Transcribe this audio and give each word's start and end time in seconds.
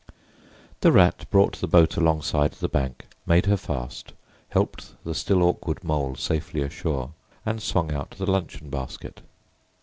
The 0.79 0.91
Rat 0.91 1.29
brought 1.29 1.57
the 1.61 1.67
boat 1.67 1.95
alongside 1.95 2.53
the 2.53 2.67
bank, 2.67 3.05
made 3.27 3.45
her 3.45 3.55
fast, 3.55 4.13
helped 4.49 4.95
the 5.03 5.13
still 5.13 5.43
awkward 5.43 5.83
Mole 5.83 6.15
safely 6.15 6.63
ashore, 6.63 7.11
and 7.45 7.61
swung 7.61 7.91
out 7.93 8.09
the 8.17 8.25
luncheon 8.25 8.71
basket. 8.71 9.21